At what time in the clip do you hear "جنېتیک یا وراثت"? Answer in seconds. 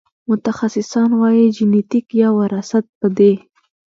1.57-2.85